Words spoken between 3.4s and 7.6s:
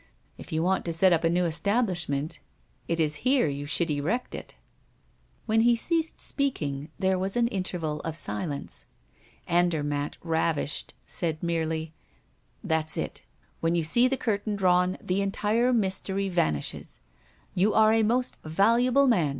you should erect it." When he ceased speaking, there was an